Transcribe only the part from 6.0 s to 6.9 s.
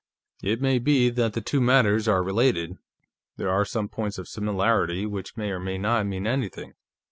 mean anything.